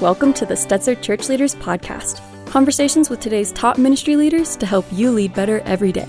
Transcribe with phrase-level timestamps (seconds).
[0.00, 4.86] Welcome to the Stetzer Church Leaders Podcast conversations with today's top ministry leaders to help
[4.90, 6.08] you lead better every day.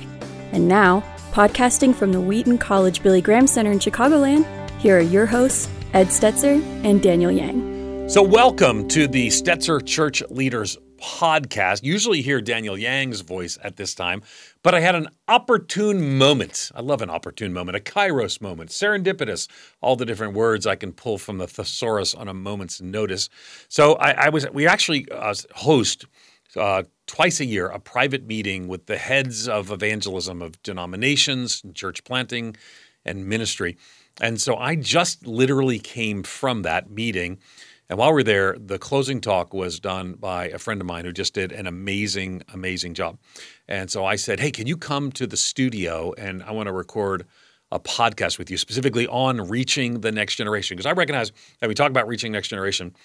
[0.54, 1.04] And now,
[1.34, 4.46] podcasting from the Wheaton College Billy Graham Center in Chicagoland,
[4.80, 8.08] here are your hosts, Ed Stetzer and Daniel Yang.
[8.08, 11.84] So, welcome to the Stetzer Church Leaders podcast.
[11.84, 14.22] Usually hear Daniel Yang's voice at this time,
[14.64, 16.72] but I had an opportune moment.
[16.76, 19.48] I love an opportune moment, a kairos moment, serendipitous,
[19.82, 23.30] all the different words I can pull from the thesaurus on a moment's notice.
[23.68, 26.06] So I, I was, we actually uh, host
[26.56, 32.04] uh, twice a year a private meeting with the heads of evangelism of denominations, church
[32.04, 32.56] planting,
[33.06, 33.78] and ministry.
[34.20, 37.40] And so I just literally came from that meeting.
[37.92, 41.04] And while we are there, the closing talk was done by a friend of mine
[41.04, 43.18] who just did an amazing, amazing job.
[43.68, 46.74] And so I said, Hey, can you come to the studio and I want to
[46.74, 47.26] record
[47.70, 50.78] a podcast with you specifically on reaching the next generation?
[50.78, 52.96] Because I recognize that we talk about reaching next generation,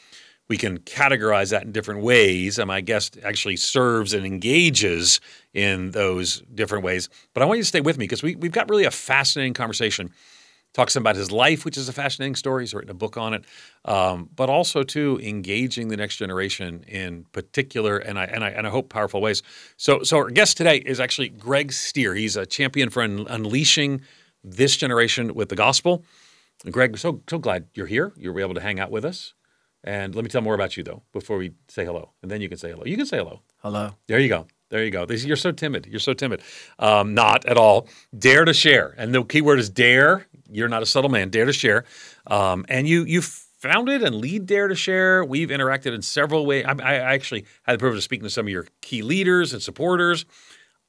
[0.46, 2.56] we can categorize that in different ways.
[2.56, 5.20] And my guest actually serves and engages
[5.52, 7.08] in those different ways.
[7.34, 9.54] But I want you to stay with me because we, we've got really a fascinating
[9.54, 10.12] conversation
[10.76, 12.62] talks about his life, which is a fascinating story.
[12.62, 13.44] He's written a book on it,
[13.86, 18.66] um, but also too engaging the next generation in particular and I, and I and
[18.66, 19.42] I hope powerful ways.
[19.78, 22.14] So so our guest today is actually Greg Stier.
[22.14, 24.02] He's a champion for un- unleashing
[24.44, 26.04] this generation with the gospel.
[26.62, 28.12] And Greg, so so glad you're here.
[28.14, 29.32] You were able to hang out with us.
[29.82, 32.50] And let me tell more about you though before we say hello, and then you
[32.50, 32.84] can say hello.
[32.84, 33.40] You can say hello.
[33.62, 33.94] Hello.
[34.08, 34.46] There you go.
[34.68, 35.06] There you go.
[35.08, 35.86] You're so timid.
[35.86, 36.42] You're so timid.
[36.78, 37.88] Um, not at all.
[38.18, 40.26] Dare to share, and the key word is dare.
[40.50, 41.30] You're not a subtle man.
[41.30, 41.84] Dare to share,
[42.26, 45.24] um, and you you founded and lead Dare to Share.
[45.24, 46.64] We've interacted in several ways.
[46.66, 49.62] I, I actually had the privilege of speaking to some of your key leaders and
[49.62, 50.24] supporters.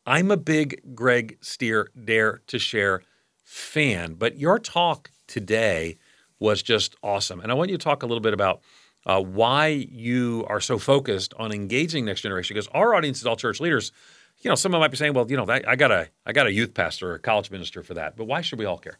[0.05, 3.03] I'm a big Greg Stier Dare to Share
[3.43, 5.97] fan, but your talk today
[6.39, 8.61] was just awesome, and I want you to talk a little bit about.
[9.07, 13.37] Uh, why you are so focused on engaging next generation because our audience is all
[13.37, 13.93] church leaders
[14.41, 16.51] you know someone might be saying well you know i got a i got a
[16.51, 18.99] youth pastor or a college minister for that but why should we all care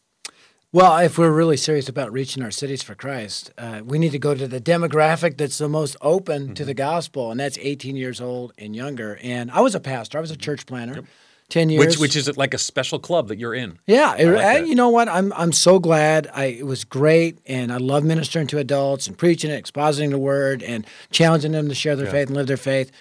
[0.73, 4.19] well, if we're really serious about reaching our cities for Christ, uh, we need to
[4.19, 6.53] go to the demographic that's the most open mm-hmm.
[6.55, 9.17] to the gospel, and that's 18 years old and younger.
[9.23, 10.95] And I was a pastor, I was a church planner.
[10.95, 11.05] Yep.
[11.49, 11.85] 10 years.
[11.85, 13.79] Which, which is like a special club that you're in.
[13.87, 14.15] Yeah.
[14.15, 15.07] It, like you know what?
[15.07, 16.29] I'm, I'm so glad.
[16.33, 17.39] I, it was great.
[17.45, 21.69] And I love ministering to adults and preaching and expositing the word, and challenging them
[21.69, 22.11] to share their yeah.
[22.11, 22.91] faith and live their faith.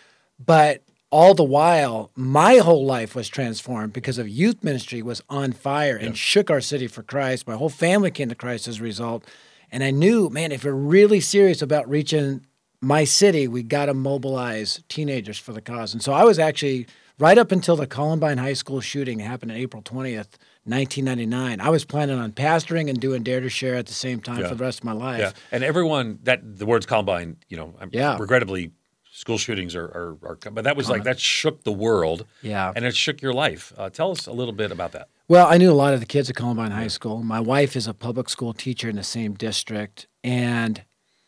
[0.45, 5.53] But all the while, my whole life was transformed because of youth ministry was on
[5.53, 6.15] fire and yeah.
[6.15, 7.47] shook our city for Christ.
[7.47, 9.25] My whole family came to Christ as a result.
[9.73, 12.47] And I knew, man, if we're really serious about reaching
[12.81, 15.93] my city, we got to mobilize teenagers for the cause.
[15.93, 16.87] And so I was actually
[17.19, 21.61] right up until the Columbine High School shooting happened on April 20th, 1999.
[21.61, 24.49] I was planning on pastoring and doing Dare to Share at the same time yeah.
[24.49, 25.21] for the rest of my life.
[25.21, 25.33] Yeah.
[25.53, 28.17] And everyone that the words Columbine, you know, yeah.
[28.19, 28.73] regrettably
[29.17, 32.85] school shootings are, are, are, but that was like that shook the world yeah and
[32.85, 35.73] it shook your life uh, tell us a little bit about that well i knew
[35.73, 38.53] a lot of the kids at columbine high school my wife is a public school
[38.53, 40.85] teacher in the same district and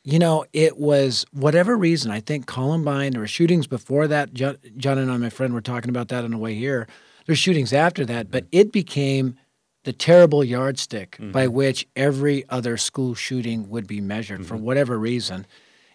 [0.09, 4.57] you know it was whatever reason i think columbine there were shootings before that john,
[4.77, 6.89] john and i my friend were talking about that on the way here
[7.27, 9.37] there's shootings after that but it became
[9.85, 11.31] the terrible yardstick mm-hmm.
[11.31, 14.49] by which every other school shooting would be measured mm-hmm.
[14.49, 15.47] for whatever reason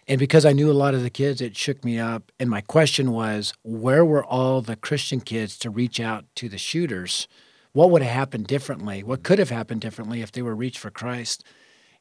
[0.06, 2.30] and because I knew a lot of the kids, it shook me up.
[2.38, 6.58] And my question was, where were all the Christian kids to reach out to the
[6.58, 7.26] shooters?
[7.72, 9.02] What would have happened differently?
[9.02, 11.42] What could have happened differently if they were reached for Christ?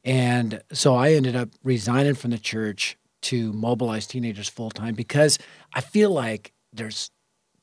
[0.04, 5.40] And so I ended up resigning from the church to mobilize teenagers full time because
[5.74, 7.10] I feel like there's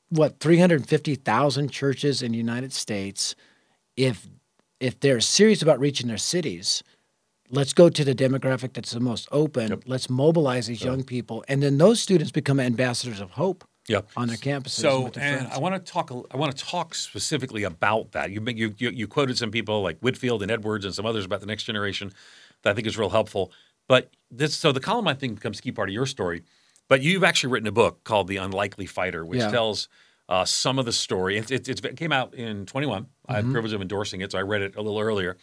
[0.09, 3.35] what 350,000 churches in the United States.
[3.95, 4.27] If
[4.79, 6.83] if they're serious about reaching their cities,
[7.51, 9.69] let's go to the demographic that's the most open.
[9.69, 9.83] Yep.
[9.85, 13.63] Let's mobilize these young people, and then those students become ambassadors of hope.
[13.91, 14.09] Yep.
[14.15, 14.69] on their campuses.
[14.69, 16.11] So, and, I want to talk.
[16.31, 18.31] I want to talk specifically about that.
[18.31, 21.45] You, you you quoted some people like Whitefield and Edwards and some others about the
[21.45, 22.11] next generation
[22.63, 23.51] that I think is real helpful.
[23.87, 26.43] But this, so the Columbine thing becomes a key part of your story.
[26.87, 29.49] But you've actually written a book called The Unlikely Fighter, which yeah.
[29.49, 29.87] tells
[30.27, 31.37] uh, some of the story.
[31.37, 33.03] It, it, it, came out in 21.
[33.03, 33.09] Mm-hmm.
[33.27, 33.53] I had the mm-hmm.
[33.53, 35.37] privilege of endorsing it, so I read it a little earlier.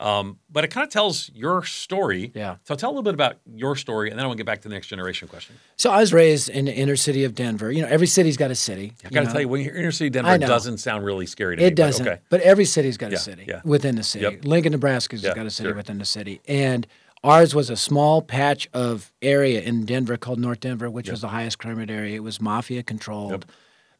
[0.00, 2.32] Um, but it kind of tells your story.
[2.34, 2.56] Yeah.
[2.64, 4.62] So tell a little bit about your story, and then I want to get back
[4.62, 5.56] to the next generation question.
[5.76, 7.70] So I was raised in the inner city of Denver.
[7.70, 8.94] You know, every city's got a city.
[9.04, 11.56] I got to tell you, when you're inner city Denver, it doesn't sound really scary
[11.56, 11.68] to it me.
[11.68, 12.04] It doesn't.
[12.04, 12.22] But, okay.
[12.30, 13.60] but every city's got yeah, a city yeah.
[13.62, 14.24] within the city.
[14.24, 14.44] Yep.
[14.46, 15.76] Lincoln, Nebraska's yeah, got a city sure.
[15.76, 16.86] within the city, and
[17.22, 21.12] ours was a small patch of area in Denver called North Denver, which yep.
[21.12, 22.16] was the highest crime rate area.
[22.16, 23.32] It was mafia controlled.
[23.32, 23.44] Yep.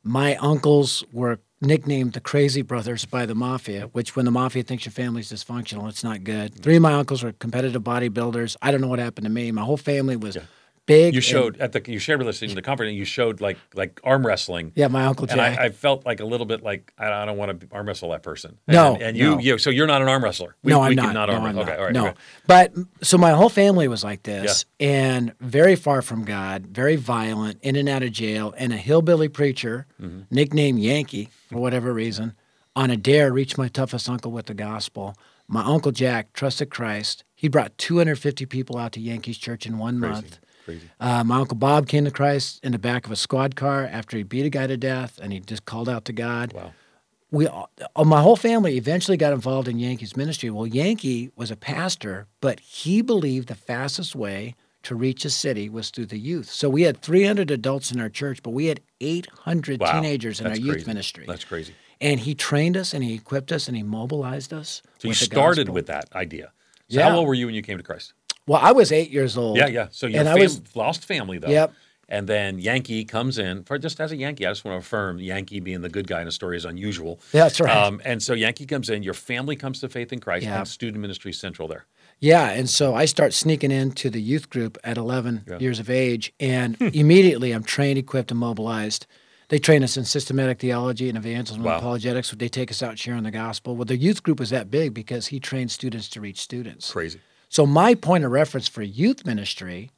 [0.03, 4.85] My uncles were nicknamed the Crazy Brothers by the mafia, which when the mafia thinks
[4.85, 6.53] your family's dysfunctional, it's not good.
[6.53, 6.63] Mm-hmm.
[6.63, 8.57] Three of my uncles were competitive bodybuilders.
[8.63, 9.53] I don't know what happened to me.
[9.53, 10.43] My whole family was yeah.
[10.91, 11.15] Big.
[11.15, 12.95] You and- showed at the you shared with us in the conference.
[12.95, 14.73] You showed like like arm wrestling.
[14.75, 15.33] yeah, my uncle Jay.
[15.33, 17.87] And I, I felt like a little bit like I, I don't want to arm
[17.87, 18.59] wrestle that person.
[18.69, 19.39] No, and, and you, no.
[19.39, 20.57] you, so you're not an arm wrestler.
[20.63, 21.31] We, no, I'm can not.
[21.31, 21.69] arm no, I'm not.
[21.69, 21.93] Okay, all right.
[21.93, 22.17] no, okay.
[22.47, 22.73] but
[23.03, 27.77] so my whole family was like this, and very far from God, very violent, in
[27.77, 30.21] and out of jail, and a hillbilly preacher, Mm-hmm.
[30.31, 32.35] nicknamed Yankee for whatever reason,
[32.75, 35.15] on a dare reached my toughest uncle with the gospel.
[35.47, 37.25] My uncle Jack trusted Christ.
[37.35, 40.39] He brought 250 people out to Yankees Church in one month.
[40.71, 40.91] Crazy.
[41.01, 44.17] Uh, my uncle Bob came to Christ in the back of a squad car after
[44.17, 46.73] he beat a guy to death, and he just called out to God Wow.
[47.31, 50.51] we all, uh, my whole family eventually got involved in Yankees ministry.
[50.51, 55.69] Well, Yankee was a pastor, but he believed the fastest way to reach a city
[55.69, 56.51] was through the youth.
[56.51, 59.93] So we had 300 adults in our church, but we had 800 Wow.
[59.93, 61.25] teenagers in That's our youth ministry.
[61.27, 61.75] That's crazy.
[62.01, 64.83] and he trained us and he equipped us and he mobilized us.
[64.99, 65.75] So you started gospel.
[65.75, 66.53] with that idea.
[66.89, 67.11] So Yeah.
[67.11, 68.15] how old were you when you came to Christ?
[68.51, 69.57] Well, I was eight years old.
[69.59, 69.87] Yeah, yeah.
[69.93, 71.49] So your And I was- lost family though.
[71.51, 71.73] Yep.
[72.09, 74.45] And then Yankee comes in for just as a Yankee.
[74.45, 77.21] I just want to affirm Yankee being the good guy in a story is unusual.
[77.33, 77.77] Yeah, that's right.
[77.77, 79.05] Um, and so Yankee comes in.
[79.05, 80.59] Your family comes to faith in Christ, Yeah.
[80.59, 81.87] and student ministry central there.
[82.19, 85.59] Yeah, and so I start sneaking into the youth group at 11 Yeah.
[85.61, 89.07] years of age, and immediately I'm trained, equipped, and mobilized.
[89.49, 91.75] They train us in systematic theology and evangelism Wow.
[91.75, 92.33] and apologetics.
[92.33, 93.77] They take us out sharing the gospel.
[93.77, 96.91] Well, the youth group was that big because he trained students to reach students.
[96.91, 97.21] Crazy.
[97.51, 99.91] So my point of reference for youth ministry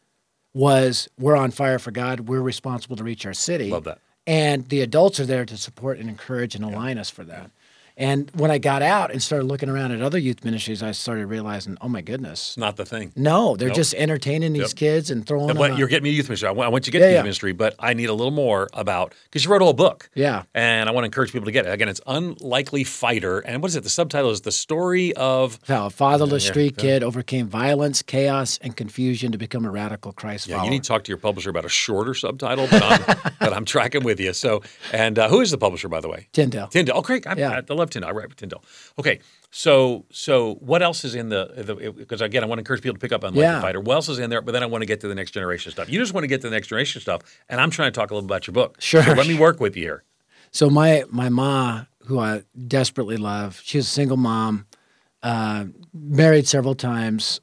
[0.54, 2.20] was we're on fire for God.
[2.20, 3.70] We're responsible to reach our city.
[3.70, 3.98] Love that.
[4.26, 7.50] And the adults are there to support and encourage and align us for that.
[7.96, 11.26] And when I got out and started looking around at other youth ministries, I started
[11.26, 13.12] realizing, oh my goodness, not the thing.
[13.16, 13.76] no, they're Nope.
[13.76, 14.76] just entertaining these Yep.
[14.76, 15.56] kids and throwing them.
[15.56, 15.78] But out.
[15.78, 16.48] you're getting me youth ministry.
[16.48, 17.22] I want, I want you to get Yeah, to youth yeah.
[17.22, 20.08] ministry, but I need a little more about because you wrote a whole book.
[20.14, 20.42] Yeah.
[20.54, 21.72] And I want to encourage people to get it.
[21.72, 23.40] Again, it's Unlikely Fighter.
[23.40, 23.82] And what is it?
[23.82, 25.58] The subtitle is The Story of.
[25.68, 30.12] How a fatherless Yeah, street kid overcame violence, chaos, and confusion to become a radical
[30.12, 30.64] Christ Yeah, follower.
[30.66, 33.64] you need to talk to your publisher about a shorter subtitle, but I'm, but I'm
[33.64, 34.32] tracking with you.
[34.32, 34.62] So,
[34.92, 36.28] and uh, who is the publisher, by the way?
[36.32, 36.68] Tyndale.
[36.68, 36.98] Tyndall.
[36.98, 37.26] Oh, great!
[37.26, 37.60] I, Yeah.
[37.68, 38.08] I love Tyndale.
[38.10, 38.64] I write with Tyndale.
[38.98, 39.20] Okay,
[39.50, 41.92] so so what else is in the?
[41.96, 43.60] Because again, I want to encourage people to pick up on Yeah.
[43.60, 43.80] Fighter.
[43.80, 44.40] What else is in there?
[44.40, 45.88] But then I want to get to the next generation stuff.
[45.90, 48.10] You just want to get to the next generation stuff, and I'm trying to talk
[48.10, 48.76] a little about your book.
[48.80, 49.02] Sure.
[49.02, 50.04] So let me work with you here.
[50.50, 54.66] So my my ma, who I desperately love, she was a single mom,
[55.22, 57.40] uh, married several times.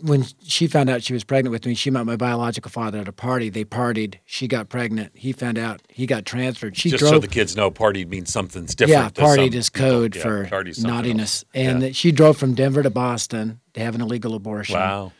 [0.00, 3.08] When she found out she was pregnant with me, she met my biological father at
[3.08, 3.50] a party.
[3.50, 4.14] They partied.
[4.24, 5.12] She got pregnant.
[5.14, 5.82] He found out.
[5.90, 6.76] He got transferred.
[6.78, 7.12] She Just drove.
[7.14, 9.18] so the kids know, party means something's different.
[9.18, 11.44] yeah, partied is code Yeah, for something naughtiness.
[11.44, 11.44] else.
[11.54, 11.90] And Yeah.
[11.92, 14.76] she drove from Denver to Boston to have an illegal abortion.
[14.76, 15.12] Wow.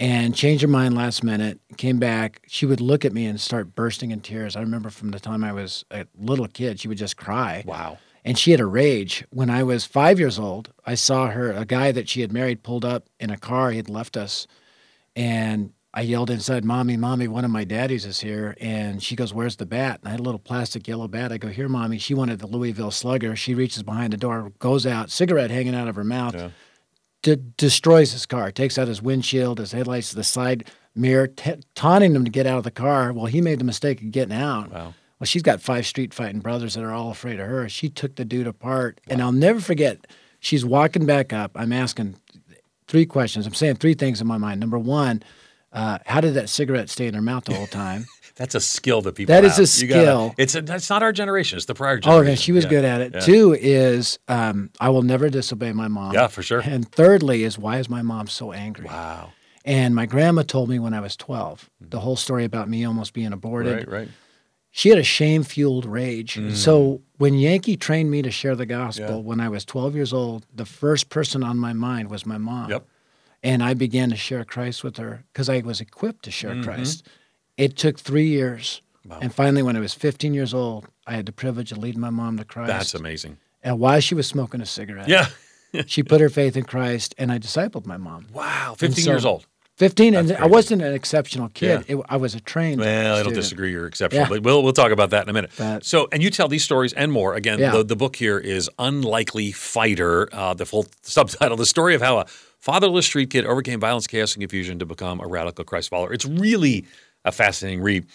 [0.00, 1.60] and changed her mind last minute.
[1.76, 2.40] Came back.
[2.48, 4.56] She would look at me and start bursting in tears.
[4.56, 7.62] I remember from the time I was a little kid, she would just cry.
[7.64, 7.98] Wow.
[8.24, 9.24] And she had a rage.
[9.30, 12.62] When I was five years old, I saw her, a guy that she had married
[12.62, 13.70] pulled up in a car.
[13.70, 14.46] He had left us.
[15.14, 18.56] And I yelled inside, Mommy, Mommy, one of my daddies is here.
[18.60, 20.00] And she goes, Where's the bat?
[20.00, 21.32] And I had a little plastic yellow bat.
[21.32, 21.98] I go, Here, Mommy.
[21.98, 23.36] She wanted the Louisville slugger.
[23.36, 26.50] She reaches behind the door, goes out, cigarette hanging out of her mouth Yeah.
[27.22, 30.64] de- destroys his car, takes out his windshield, his headlights, the side
[30.96, 33.12] mirror, t- taunting him to get out of the car.
[33.12, 34.72] Well, he made the mistake of getting out.
[34.72, 34.94] Wow.
[35.24, 37.66] Well, she's got five street fighting brothers that are all afraid of her.
[37.66, 39.00] She took the dude apart.
[39.08, 40.06] And I'll never forget,
[40.38, 41.52] she's walking back up.
[41.54, 42.16] I'm asking
[42.88, 43.46] three questions.
[43.46, 44.60] I'm saying three things in my mind.
[44.60, 45.22] Number one,
[45.72, 48.04] uh, how did that cigarette stay in her mouth the whole time?
[48.36, 49.34] That's a skill that people.
[49.34, 49.60] That is have.
[49.66, 50.34] a You gotta- skill.
[50.36, 51.56] it's a, that's not our generation.
[51.56, 52.30] It's the prior oh, generation.
[52.32, 52.70] and she was Yeah.
[52.70, 53.14] good at it.
[53.14, 53.20] Yeah.
[53.20, 56.12] Two is, um, I will never disobey my mom.
[56.12, 56.60] Yeah, for sure.
[56.60, 58.84] And thirdly is, why is my mom so angry?
[58.84, 59.32] Wow.
[59.64, 63.14] And my grandma told me when I was 12 the whole story about me almost
[63.14, 63.86] being aborted.
[63.88, 64.00] Right.
[64.00, 64.08] Right.
[64.76, 66.36] She had a shame fueled rage.
[66.56, 69.22] So when Yankee trained me to share the gospel Yeah.
[69.22, 72.70] when I was 12 years old, the first person on my mind was my mom.
[72.70, 72.84] Yep.
[73.44, 76.64] And I began to share Christ with her because I was equipped to share Mm-hmm.
[76.64, 77.06] Christ.
[77.56, 78.82] It took three years.
[79.06, 79.20] Wow.
[79.22, 82.10] And finally, when I was 15 years old, I had the privilege of leading my
[82.10, 82.68] mom to Christ.
[82.72, 83.36] That's amazing.
[83.62, 85.28] and while she was smoking a cigarette, Yeah.
[85.86, 88.26] she put her faith in Christ, and I discipled my mom.
[88.32, 88.74] Wow.
[88.76, 89.46] 15 so- years old.
[89.76, 91.84] 15, and I wasn't an exceptional kid.
[91.88, 91.96] Yeah.
[91.96, 92.80] It, I was a trained.
[92.80, 93.72] Well, I don't disagree.
[93.72, 94.28] You're exceptional, Yeah.
[94.28, 95.50] but we'll we'll talk about that in a minute.
[95.58, 97.34] But- so, and you tell these stories and more.
[97.34, 97.72] Again, Yeah.
[97.72, 102.18] the, the book here is "Unlikely Fighter." Uh, the full subtitle: "The Story of How
[102.18, 102.26] a
[102.60, 106.24] Fatherless Street Kid Overcame Violence, Chaos, and Confusion to Become a Radical Christ Follower." It's
[106.26, 106.86] really
[107.24, 108.06] a fascinating read.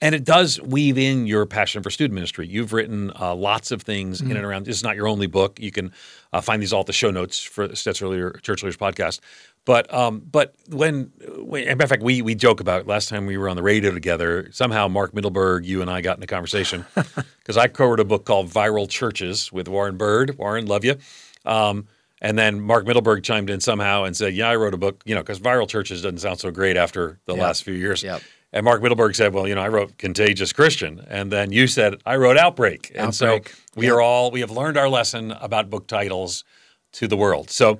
[0.00, 2.44] And it does weave in your passion for student ministry.
[2.48, 4.66] You've written uh, lots of things in and around.
[4.66, 5.60] This is not your only book.
[5.60, 5.92] You can
[6.32, 9.20] uh, find these all at the show notes for Stetzer Church Leaders podcast.
[9.64, 12.86] But um, but when, when, matter of fact, we we joke about it.
[12.86, 14.48] last time we were on the radio together.
[14.50, 16.84] Somehow Mark Mittelberg, you and I got in a conversation
[17.38, 20.36] because I co-wrote a book called Viral Churches with Warren Bird.
[20.36, 20.96] Warren, love you.
[21.44, 21.86] Um,
[22.20, 25.14] And then Mark Mittelberg chimed in somehow and said, "Yeah, I wrote a book, you
[25.14, 27.42] know, because viral churches doesn't sound so great after the Yep.
[27.42, 28.20] last few years." Yep.
[28.52, 31.94] And Mark Mittelberg said, "Well, you know, I wrote Contagious Christian," and then you said,
[32.04, 33.40] "I wrote Outbreak." And so
[33.76, 33.94] we Yep.
[33.94, 36.44] are all we have learned our lesson about book titles
[36.92, 37.48] to the world.
[37.50, 37.78] So,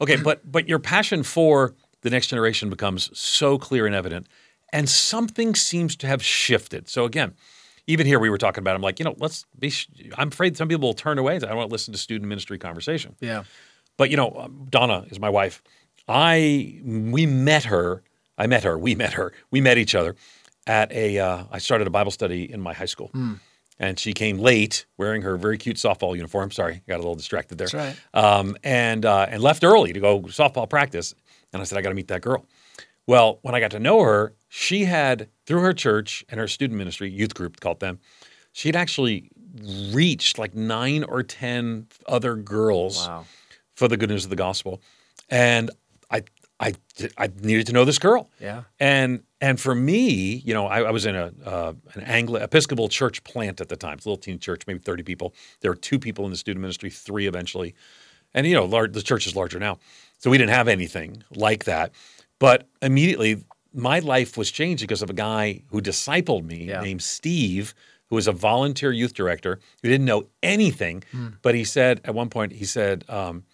[0.00, 4.26] okay, but but your passion for the next generation becomes so clear and evident,
[4.72, 6.88] and something seems to have shifted.
[6.88, 7.34] So again,
[7.86, 8.74] even here we were talking about.
[8.74, 9.70] I'm like, you know, let's be.
[9.70, 11.36] sh- I'm afraid some people will turn away.
[11.36, 13.16] I don't want to listen to student ministry conversation.
[13.20, 13.44] Yeah.
[13.96, 15.62] But you know, um, Donna is my wife.
[16.08, 18.02] I we met her.
[18.36, 18.76] I met her.
[18.78, 19.32] We met her.
[19.50, 20.16] We met each other
[20.66, 21.18] at a.
[21.18, 23.10] Uh, I started a Bible study in my high school,
[23.78, 26.50] and she came late, wearing her very cute softball uniform.
[26.50, 27.68] Sorry, got a little distracted there.
[27.68, 31.14] That's Um, and uh, and left early to go softball practice.
[31.52, 32.46] And I said, I got to meet that girl.
[33.06, 36.78] Well, when I got to know her, she had through her church and her student
[36.78, 37.98] ministry, youth group called them,
[38.52, 39.30] she'd actually
[39.92, 43.26] reached like nine or ten other girls Wow.
[43.74, 44.80] for the good news of the gospel.
[45.28, 45.70] And
[46.10, 46.22] I,
[46.64, 46.72] I,
[47.18, 48.30] I needed to know this girl.
[48.40, 48.62] Yeah.
[48.80, 52.88] And and for me, you know, I, I was in a uh, an Anglo Episcopal
[52.88, 53.94] church plant at the time.
[53.98, 55.34] It's a little teeny church, maybe thirty people.
[55.60, 57.74] There were two people in the student ministry, three eventually,
[58.32, 59.78] and you know, lar- the church is larger now,
[60.18, 61.92] so we didn't have anything like that.
[62.38, 63.44] But immediately,
[63.74, 66.80] my life was changed because of a guy who discipled me Yeah.
[66.80, 67.74] named Steve,
[68.08, 71.28] who was a volunteer youth director who didn't know anything, Hmm.
[71.42, 73.04] but he said at one point he said.
[73.08, 73.44] Um,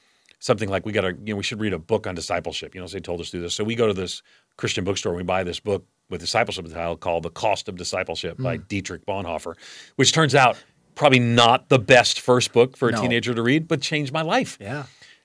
[0.41, 2.81] something like we got to you know we should read a book on discipleship you
[2.81, 4.23] know so they told us to do this so we go to this
[4.57, 8.37] christian bookstore and we buy this book with discipleship title called the cost of discipleship
[8.39, 8.63] by Hmm.
[8.69, 9.55] dietrich bonhoeffer
[9.97, 10.57] which turns out
[10.97, 13.01] probably not the best first book for a No.
[13.03, 14.85] teenager to read but changed my life Yeah.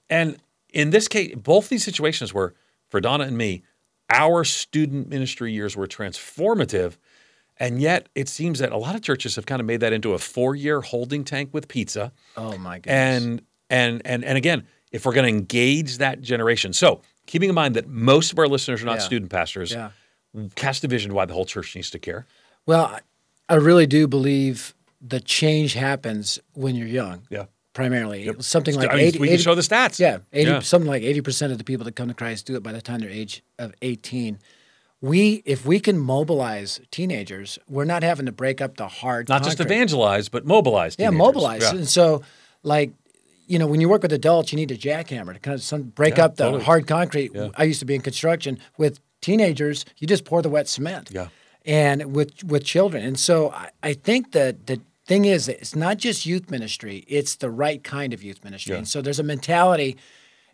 [0.10, 0.38] and
[0.72, 2.54] in this case both these situations were
[2.90, 3.64] for donna and me
[4.10, 6.98] our student ministry years were transformative
[7.58, 10.14] and yet it seems that a lot of churches have kind of made that into
[10.14, 13.24] a four-year holding tank with pizza Oh my goodness.
[13.24, 17.56] and and and and again, if we're going to engage that generation, so keeping in
[17.56, 19.04] mind that most of our listeners are not Yeah.
[19.04, 19.90] student pastors, yeah.
[20.56, 22.26] cast a vision why the whole church needs to care.
[22.66, 23.00] Well,
[23.50, 27.24] I- really do believe the change happens when you're young.
[27.30, 27.46] Yeah.
[27.74, 30.00] Primarily, something like I mean, 80, we can show the stats.
[30.00, 30.60] Yeah, 80, Yeah.
[30.62, 33.02] something like 80% of the people that come to Christ do it by the time
[33.02, 34.40] they're age of 18.
[35.02, 39.28] We, if we can mobilize teenagers, we're not having to break up the hard.
[39.30, 40.96] Not just evangelize, but mobilize.
[40.98, 41.62] Yeah, mobilize.
[41.64, 41.72] Yeah.
[41.76, 42.24] And so,
[42.64, 42.92] like,
[43.48, 45.84] you know, when you work with adults, you need a jackhammer to kind of some,
[45.84, 46.64] break Yeah, up the totally.
[46.64, 47.32] hard concrete.
[47.34, 47.50] Yeah.
[47.56, 49.86] I used to be in construction with teenagers.
[49.98, 51.10] You just pour the wet cement.
[51.12, 51.28] Yeah.
[51.66, 55.76] And with with children, and so I, I think that the thing is, that it's
[55.76, 58.74] not just youth ministry; it's the right kind of youth ministry.
[58.74, 58.78] Yeah.
[58.80, 59.98] And so there's a mentality.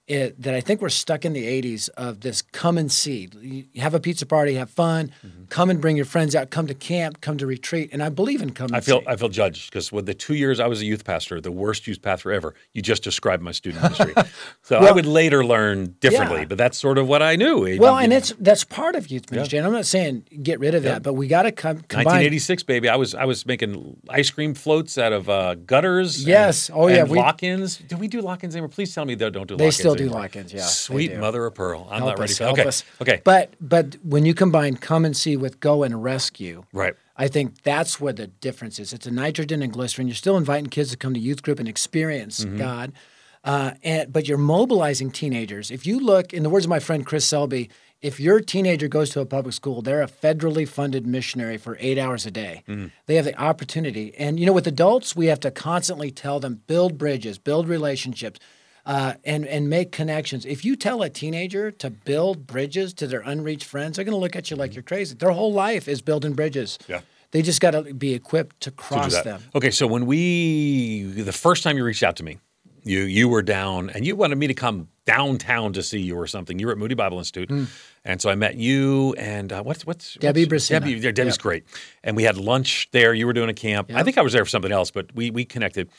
[0.08, 3.30] It, that I think we're stuck in the 80s of this come and see.
[3.40, 5.46] You have a pizza party, have fun, Mm-hmm.
[5.46, 7.90] come and bring your friends out, come to camp, come to retreat.
[7.94, 9.08] And I believe in come and I feel see.
[9.08, 11.88] I feel judged because with the two years I was a youth pastor, the worst
[11.88, 14.14] youth pastor ever, you just described my student ministry.
[14.64, 16.46] so I would later learn differently, Yeah.
[16.46, 17.78] but that's sort of what I knew.
[17.80, 20.74] Well, and know, it's that's part of youth ministry, and I'm not saying get rid
[20.76, 22.06] of that, but we got to come combine.
[22.06, 22.90] 1986, baby.
[22.90, 26.26] I was I was making ice cream floats out of uh, gutters.
[26.26, 26.68] Yes.
[26.70, 27.78] and- Oh, yeah, we- lock-ins.
[27.78, 28.70] Do we do lock-ins anymore?
[28.70, 29.56] Please tell me they don't do.
[29.56, 31.88] Lock-ins still do lock-ins, yeah, Sweet mother of pearl.
[31.90, 32.44] I'm help not ready us, for.
[32.46, 32.68] help okay.
[32.68, 32.84] us.
[33.02, 33.22] Okay.
[33.24, 36.96] But but when you combine come and see with go and rescue, right.
[37.18, 38.94] I think that's where the difference is.
[38.94, 40.08] It's a nitrogen and glycerin.
[40.08, 42.58] You're still inviting kids to come to youth group and experience Mm-hmm.
[42.58, 42.94] God,
[43.44, 45.70] uh, and but you're mobilizing teenagers.
[45.72, 47.70] If you look, in the words of my friend Chris Selby,
[48.02, 52.00] if your teenager goes to a public school, they're a federally funded missionary for eight
[52.00, 52.64] hours a day.
[52.68, 52.88] Mm-hmm.
[53.06, 56.62] They have the opportunity, and you know, with adults, we have to constantly tell them
[56.68, 58.40] build bridges, build relationships.
[58.84, 60.44] Uh, and and make connections.
[60.44, 64.20] If you tell a teenager to build bridges to their unreached friends, they're going to
[64.20, 65.14] look at you like you're crazy.
[65.16, 66.80] Their whole life is building bridges.
[66.88, 67.02] Yeah.
[67.30, 69.24] They just got to be equipped to to cross that.
[69.24, 69.44] them.
[69.54, 72.40] Okay, so when we the first time you reached out to me,
[72.84, 76.28] you you were down and you wanted me to come downtown to see you or
[76.28, 76.58] something.
[76.60, 77.52] You were at Moody Bible Institute,
[78.04, 80.16] and so I met you and uh, what's what's.
[80.16, 80.80] Debbie what's, Brissina.
[80.80, 81.42] Debbie, yeah, Debbie's Yep.
[81.42, 81.64] great,
[82.04, 83.14] and we had lunch there.
[83.14, 83.92] You were doing a camp.
[83.94, 85.90] I think I was there for something else, but we we connected,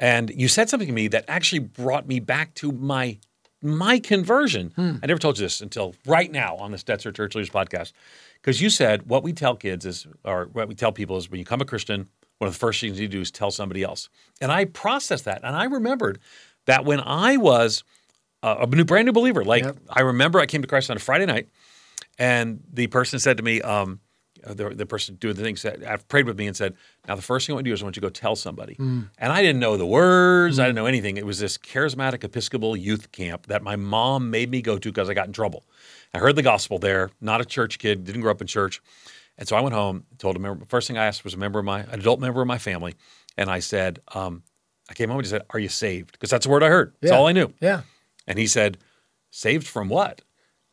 [0.00, 3.18] and you said something to me that actually brought me back to my
[3.62, 4.72] my conversion.
[4.74, 4.96] Hmm.
[5.02, 7.92] I never told you this until right now on the Stetzer Church Leaders podcast.
[8.40, 11.38] Because you said what we tell kids is, or what we tell people is, when
[11.38, 14.08] you become a Christian, one of the first things you do is tell somebody else.
[14.40, 16.18] And I processed that, and I remembered
[16.64, 17.84] that when I was
[18.42, 19.76] a, a new, brand new believer, like Yep.
[19.90, 21.50] I remember I came to Christ on a Friday night,
[22.18, 24.00] and the person said to me, um,
[24.46, 26.74] the, the person doing the thing said, I've prayed with me and said,
[27.08, 28.36] Now, the first thing I want to do is I want you to go tell
[28.36, 28.74] somebody.
[28.74, 29.02] Hmm.
[29.18, 31.16] And I didn't know the words, I didn't know anything.
[31.16, 35.08] It was this charismatic Episcopal youth camp that my mom made me go to because
[35.08, 35.64] I got in trouble.
[36.14, 38.80] I heard the gospel there, not a church kid, didn't grow up in church.
[39.38, 41.58] And so I went home, told a member, first thing I asked was a member
[41.58, 42.94] of my, an adult member of my family.
[43.38, 44.42] And I said, um,
[44.90, 46.12] I came home and said, Are you saved?
[46.12, 46.92] Because that's the word I heard.
[47.00, 47.18] That's Yeah.
[47.18, 47.52] all I knew.
[47.60, 47.82] Yeah.
[48.26, 48.78] And he said,
[49.30, 50.20] "Saved from what?"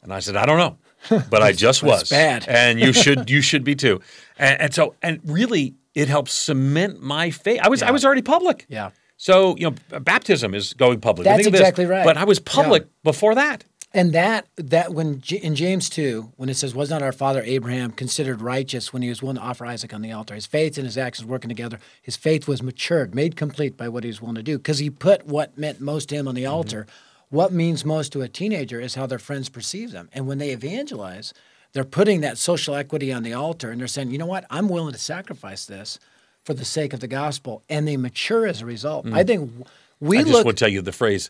[0.01, 0.77] And I said, "I don't know,
[1.09, 2.45] but I just That's was." bad.
[2.47, 4.01] and you should you should be too.
[4.37, 7.59] And, and so and really, it helps cement my faith.
[7.63, 8.65] I was I was already public.
[8.69, 8.91] Yeah.
[9.17, 11.25] So you know, baptism is going public.
[11.25, 11.61] That's Think of this.
[11.61, 12.05] exactly right.
[12.05, 12.89] But I was public Yeah.
[13.03, 13.65] before that.
[13.93, 17.41] And that that when J- in James two, when it says, "Was not our father
[17.43, 20.77] Abraham considered righteous when he was willing to offer Isaac on the altar?" His faith
[20.77, 21.79] and his actions working together.
[22.01, 24.89] His faith was matured, made complete by what he was willing to do, because he
[24.89, 26.53] put what meant most to him on the mm-hmm.
[26.53, 26.85] altar.
[27.29, 30.51] What means most to a teenager is how their friends perceive them, and when they
[30.51, 31.33] evangelize,
[31.73, 34.45] they're putting that social equity on the altar, and they're saying, "You know what?
[34.49, 35.99] I'm willing to sacrifice this
[36.45, 39.05] for the sake of the gospel," and they mature as a result.
[39.11, 39.51] I think
[39.99, 40.45] we I just look.
[40.45, 41.29] would tell you the phrase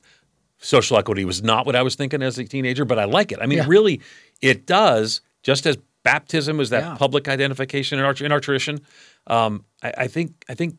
[0.60, 3.40] social equity was not what I was thinking as a teenager, but I like it.
[3.42, 3.66] I mean, Yeah.
[3.68, 4.02] really,
[4.42, 5.22] it does.
[5.44, 6.96] Just as baptism is that Yeah.
[6.96, 8.82] public identification in our in our tradition,
[9.28, 10.78] um, I, I think I think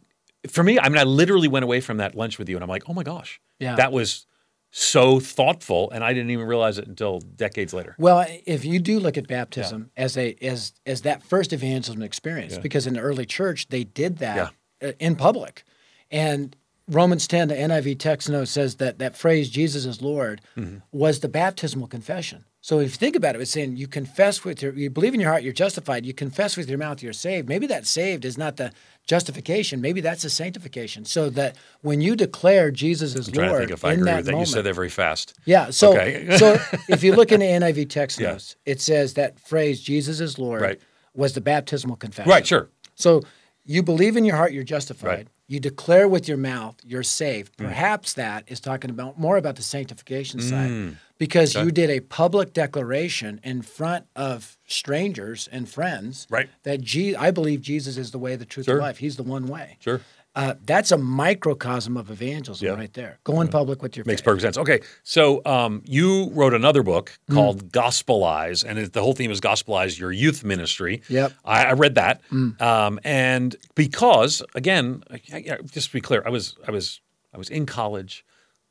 [0.49, 2.69] for me, I mean, I literally went away from that lunch with you, and I'm
[2.71, 3.75] like, oh my gosh, Yeah.
[3.75, 4.27] that was
[4.71, 7.95] so thoughtful, and I didn't even realize it until decades later.
[7.99, 12.59] Well, if you do look at baptism as a as as that first evangelism experience,
[12.59, 15.65] because in the early church they did that uh, in public,
[16.11, 16.55] and
[16.87, 20.79] Romans ten, the NIV text note says that that phrase "Jesus is Lord" Mm-hmm.
[20.93, 22.45] was the baptismal confession.
[22.61, 25.21] So if you think about it, it's saying you confess with your, you believe in
[25.21, 26.05] your heart, you're justified.
[26.05, 27.49] You confess with your mouth, you're saved.
[27.49, 28.73] Maybe that saved is not the
[29.07, 29.81] justification.
[29.81, 31.05] Maybe that's the sanctification.
[31.05, 33.95] So that when you declare Jesus is I'm trying Lord to think if I in
[34.01, 34.33] agree that with that.
[34.33, 35.35] moment, You said that very fast.
[35.45, 35.71] yeah.
[35.71, 36.37] So, Okay.
[36.37, 38.33] so if you look in the NIV text Yeah.
[38.33, 40.81] notes, it says that phrase "Jesus is Lord" Right.
[41.15, 42.29] was the baptismal confession.
[42.31, 42.69] Right, sure.
[42.97, 43.23] So
[43.65, 45.07] you believe in your heart you're justified.
[45.09, 45.29] Right.
[45.49, 45.55] Mm.
[45.55, 47.57] You declare with your mouth you're saved.
[47.57, 52.53] Perhaps that is talking about more about the sanctification side because you did a public
[52.53, 56.49] declaration in front of strangers and friends Right.
[56.65, 58.75] that Je- I believe Jesus is the way, the truth, Sure.
[58.77, 58.99] and life.
[58.99, 59.77] He's the one way.
[59.81, 60.01] Sure.
[60.39, 62.75] Uh, that's a microcosm of evangelism Yeah.
[62.75, 63.19] right there.
[63.25, 64.25] Going public with your Makes faith.
[64.27, 64.57] perfect sense.
[64.59, 67.35] Okay, so um, you wrote another book Mm.
[67.35, 71.03] called Gospelize, and it, the whole theme is Gospelize your youth ministry.
[71.09, 71.33] Yep.
[71.33, 71.35] Mm.
[71.45, 72.21] I, I read that,
[72.61, 77.01] um, and because again, I- I- just to be clear, I was I was
[77.35, 78.25] I was in college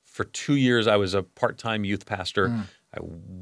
[0.05, 0.87] for two years.
[0.87, 2.47] I was a part time youth pastor.
[2.47, 2.63] Mm.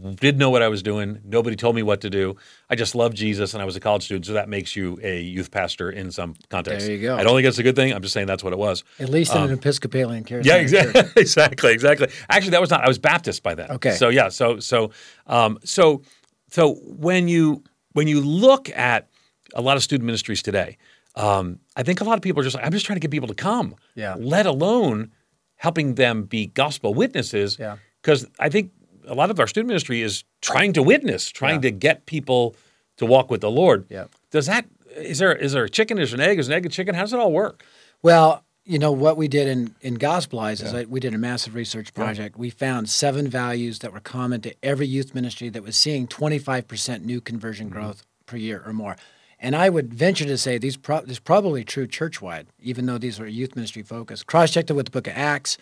[0.05, 1.19] I didn't know what I was doing.
[1.23, 2.35] Nobody told me what to do.
[2.69, 5.21] I just loved Jesus, and I was a college student, so that makes you a
[5.21, 6.85] youth pastor in some context.
[6.85, 7.17] There you go.
[7.17, 7.93] I don't think it's a good thing.
[7.93, 8.83] I'm just saying that's what it was.
[8.99, 12.07] At least in an Episcopalian charismatic Um, Yeah, exactly, exactly, exactly.
[12.29, 12.83] Actually, that was not.
[12.83, 13.71] I was Baptist by then.
[13.71, 13.91] Okay.
[13.91, 14.29] So yeah.
[14.29, 14.91] So so
[15.27, 16.01] um, so
[16.49, 17.63] so when you
[17.93, 19.07] when you look at
[19.53, 20.77] a lot of student ministries today,
[21.15, 23.11] um, I think a lot of people are just like, I'm just trying to get
[23.11, 23.75] people to come.
[23.95, 24.15] Yeah.
[24.17, 25.11] Let alone
[25.55, 27.57] helping them be gospel witnesses.
[27.59, 27.77] Yeah.
[28.01, 28.71] Because I think
[29.07, 31.69] a lot of our student ministry is trying to witness, trying Yeah.
[31.69, 32.55] to get people
[32.97, 33.85] to walk with the Lord.
[33.89, 34.05] Yeah.
[34.31, 34.65] Does that
[34.95, 35.97] is there is there a chicken?
[35.99, 36.39] Is there an egg?
[36.39, 36.95] Is an egg a chicken?
[36.95, 37.63] How does it all work?
[38.01, 41.53] Well, you know what we did in in Gospelize is that we did a massive
[41.55, 42.37] research project.
[42.37, 47.03] We found seven values that were common to every youth ministry that was seeing 25%
[47.03, 47.79] new conversion Mm-hmm.
[47.79, 48.95] growth per year or more.
[49.39, 52.97] And I would venture to say these pro- this is probably true church-wide, even though
[52.97, 54.25] these are youth ministry focused.
[54.25, 55.57] Cross-checked it with the book of Acts.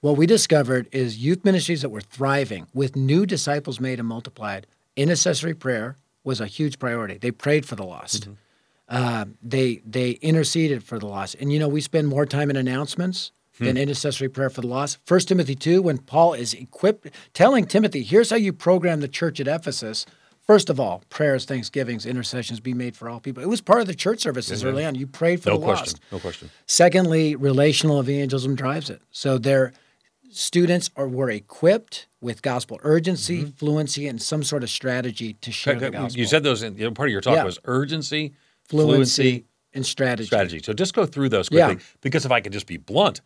[0.00, 4.66] What we discovered is youth ministries that were thriving with new disciples made and multiplied.
[4.94, 7.18] Intercessory prayer was a huge priority.
[7.18, 8.28] They prayed for the lost.
[8.88, 11.34] Uh, they they interceded for the lost.
[11.40, 13.64] And you know, we spend more time in announcements hmm.
[13.64, 14.98] than intercessory prayer for the lost.
[15.04, 19.40] First Timothy two, when Paul is equipped, telling Timothy, "Here's how you program the church
[19.40, 20.06] at Ephesus."
[20.46, 23.42] First of all, prayers, thanksgivings, intercessions be made for all people.
[23.42, 24.68] It was part of the church services mm-hmm.
[24.68, 24.94] early on.
[24.94, 25.84] You prayed for No the question.
[25.84, 26.12] lost.
[26.12, 26.50] No question.
[26.64, 29.02] Secondly, relational evangelism drives it.
[29.10, 29.74] So their
[30.30, 35.76] students are were equipped with gospel urgency, fluency, and some sort of strategy to share
[35.78, 36.18] the gospel.
[36.18, 37.44] You said those in you know, part of your talk Yeah.
[37.44, 40.26] was urgency, fluency, fluency, and strategy.
[40.26, 40.60] strategy.
[40.62, 41.66] So just go through those Yeah.
[41.66, 43.20] quickly because if I could just be blunt,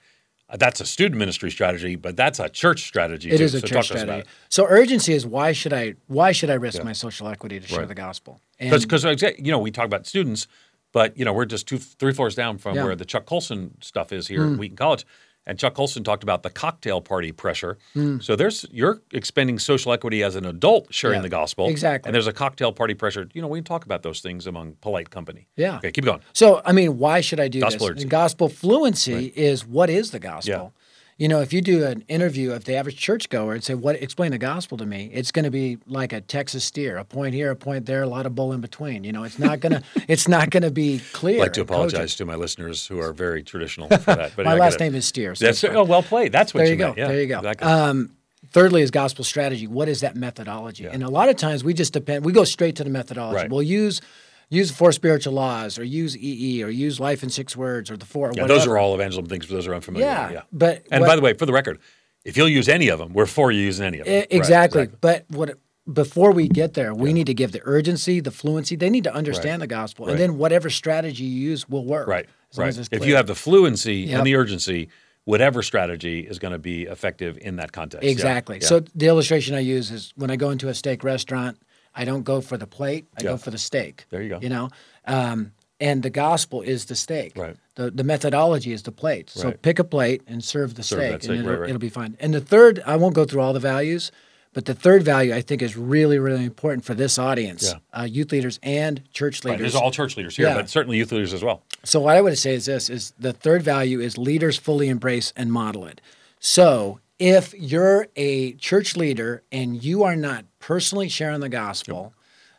[0.49, 3.31] uh, that's a student ministry strategy, but that's a church strategy.
[3.31, 3.45] It too.
[3.45, 4.29] is a so church talk to us about strategy.
[4.51, 7.81] So urgency is why should I why should I risk my social equity to share
[7.81, 7.89] Right.
[7.89, 8.41] the gospel?
[8.59, 9.05] Because
[9.39, 10.47] you know we talk about students,
[10.93, 12.83] but you know we're just two three floors down from Yeah.
[12.83, 12.87] Mm.
[12.87, 15.07] where the Chuck Colson stuff is here at Wheaton College.
[15.47, 17.77] And Chuck Colson talked about the cocktail party pressure.
[18.21, 21.19] So there's you're expending social equity as an adult sharing Mm.
[21.19, 21.69] Yeah, the gospel.
[21.69, 22.09] exactly.
[22.09, 23.29] And there's a cocktail party pressure.
[23.35, 25.49] You know, we can talk about those things among polite company.
[25.57, 25.79] Yeah.
[25.79, 26.21] Okay, keep going.
[26.33, 28.05] So, I mean, why should I do Gospel this?
[28.05, 30.75] gospel fluency is what is the gospel?
[31.23, 34.33] You know, if you do an interview of the average churchgoer and say, "What explain
[34.33, 37.53] the gospel to me?" It's going to be like a Texas steer, a point here,
[37.53, 39.05] a point there, a lot of bull in between.
[39.05, 41.37] You know, it's not gonna, it's not going to be clear.
[41.37, 41.93] I'd like to and cogent.
[41.93, 44.33] apologize to my listeners who are very traditional for that.
[44.35, 45.37] But My last name is Stier.
[45.37, 46.33] So That's oh, well played.
[46.33, 46.95] That's what there you you go.
[46.97, 47.39] Yeah, there you go.
[47.39, 47.69] Exactly.
[47.69, 48.17] Um,
[48.51, 49.69] thirdly, is gospel strategy.
[49.69, 50.87] What is that methodology?
[50.89, 52.25] And a lot of times we just depend.
[52.25, 53.37] We go straight to the methodology.
[53.37, 53.49] Right.
[53.49, 54.01] We'll use
[54.53, 57.97] use the four spiritual laws, or use EE, or use life in six words, or
[57.97, 58.27] the four.
[58.35, 58.49] yeah, whatever.
[58.61, 60.07] those are all evangelism things for those who are unfamiliar.
[60.07, 60.43] Yeah, yeah.
[60.53, 61.79] but and what- by the way, for the record,
[62.25, 64.15] If you'll use any of them, we're for you using any of them.
[64.15, 64.87] E- Right, exactly.
[65.01, 65.59] But what
[65.93, 68.77] before we get there, we need to give the urgency, the fluency.
[68.77, 69.69] They need to understand Right.
[69.69, 70.13] the gospel, Right.
[70.13, 72.07] and then whatever strategy you use will work.
[72.07, 72.27] Right.
[72.57, 72.79] Right.
[72.93, 74.19] If you have the fluency Yep.
[74.19, 74.89] and the urgency,
[75.25, 78.05] whatever strategy is going to be effective in that context.
[78.05, 78.13] Yeah.
[78.13, 78.59] Exactly.
[78.61, 78.69] Yeah.
[78.69, 81.59] So the illustration I use is when I go into a steak restaurant,
[81.95, 83.31] I don't go for the plate, I Yeah.
[83.31, 84.07] go for the steak.
[84.11, 84.39] There you go.
[84.41, 84.71] You know,
[85.07, 87.33] um, and the gospel is the steak.
[87.37, 87.57] Right.
[87.75, 89.31] The the methodology is the plate.
[89.31, 89.63] So Right.
[89.63, 91.69] pick a plate and serve the Serve steak, steak, and it'll, right, right.
[91.71, 92.17] it'll be fine.
[92.21, 94.13] And the third, I won't go through all the values,
[94.53, 98.31] but the third value I think is really really important for this audience, uh, youth
[98.33, 99.73] leaders and church Right, leaders.
[99.73, 100.55] There's all church leaders here, Yeah.
[100.55, 101.63] but certainly youth leaders as well.
[101.85, 105.33] So what I would say is this: is the third value is leaders fully embrace
[105.37, 106.01] and model it.
[106.39, 112.15] So if you're a church leader and you are not personally sharing the gospel,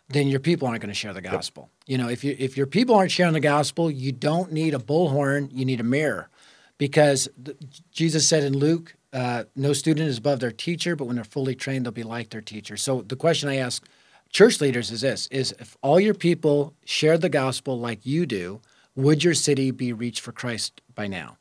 [0.07, 1.69] then your people aren't going to share the gospel.
[1.85, 4.77] You know, if you if your people aren't sharing the gospel, you don't need a
[4.77, 6.29] bullhorn; you need a mirror,
[6.77, 7.57] because the,
[7.91, 11.55] Jesus said in Luke, uh, "No student is above their teacher, but when they're fully
[11.55, 13.85] trained, they'll be like their teacher." So the question I ask
[14.29, 18.61] church leaders is this: is if all your people shared the gospel like you do,
[18.95, 21.35] would your city be reached for Christ by now?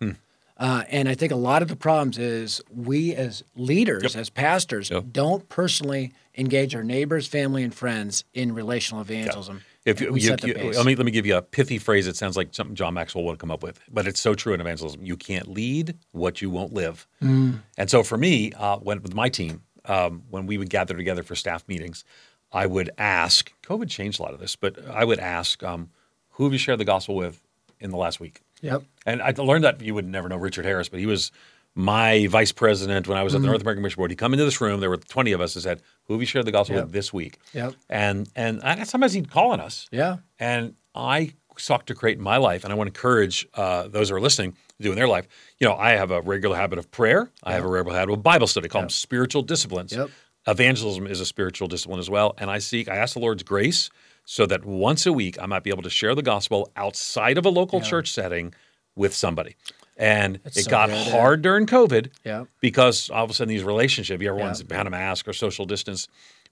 [0.58, 4.90] Uh, and I think a lot of the problems is we as leaders, as pastors,
[4.90, 5.04] Yep.
[5.10, 9.62] don't personally engage our neighbors, family, and friends in relational evangelism.
[9.84, 12.06] If you, you, set the you- let me let me give you a pithy phrase.
[12.06, 14.60] It sounds like something John Maxwell would come up with, but it's so true in
[14.60, 15.04] evangelism.
[15.04, 17.06] You can't lead what you won't live.
[17.20, 17.62] Mm.
[17.76, 21.24] And so for me, uh, when with my team, um, when we would gather together
[21.24, 22.04] for staff meetings,
[22.52, 23.52] I would ask.
[23.64, 25.90] COVID changed a lot of this, but I would ask, um,
[26.32, 27.42] who have you shared the gospel with
[27.80, 28.42] in the last week?
[28.62, 28.82] Yep.
[29.06, 31.30] And I learned that you would never know Richard Harris, but he was
[31.74, 34.10] my vice president when I was at the North American Mission Board.
[34.10, 34.80] He'd come into this room.
[34.80, 35.54] There were twenty of us.
[35.56, 36.84] and said, "Who have you shared the gospel Yep.
[36.86, 37.74] with this week?" Yep.
[37.90, 39.86] And and I, sometimes he'd call on us.
[39.90, 40.18] Yeah.
[40.38, 44.08] And I sought to create in my life, and I want to encourage uh, those
[44.10, 45.26] who are listening to do in their life.
[45.58, 47.30] You know, I have a regular habit of prayer.
[47.42, 48.68] I have a regular habit of Bible study.
[48.68, 49.92] Call them spiritual disciplines.
[49.92, 50.10] Yep.
[50.46, 52.88] Evangelism is a spiritual discipline as well, and I seek.
[52.88, 53.90] I ask the Lord's grace
[54.24, 57.46] so that once a week I might be able to share the gospel outside of
[57.46, 58.54] a local church setting
[58.94, 59.56] with somebody.
[59.96, 61.12] And it so got good, yeah.
[61.12, 62.44] hard during COVID Yeah.
[62.60, 64.66] because all of a sudden these relationships, everyone's Yeah.
[64.66, 66.08] behind a mask or social distance.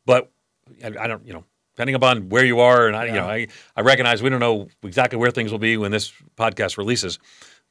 [0.07, 0.31] But
[0.85, 3.47] I, I don't, you know, depending upon where you are, and I, you know, I,
[3.77, 7.19] I recognize we don't know exactly where things will be when this podcast releases,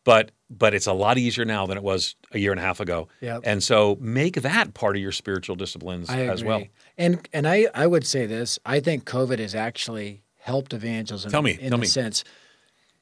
[0.04, 2.80] but but it's a lot easier now than it was a year and a half
[2.80, 3.08] ago.
[3.22, 3.42] Yep.
[3.44, 6.64] And so make that part of your spiritual disciplines as well.
[6.98, 11.30] And and I, I would say this: I think COVID has actually helped evangelism.
[11.32, 11.88] Tell me, in tell the me.
[11.88, 12.24] sense.